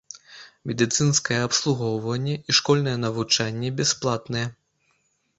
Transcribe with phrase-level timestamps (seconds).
[0.69, 4.47] Медыцынскае абслугоўванне і школьнае навучанне бясплатныя.